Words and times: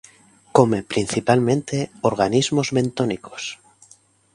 Come 0.55 0.81
principalmente 0.81 1.91
organismos 2.11 2.71
bentónicos. 2.75 3.43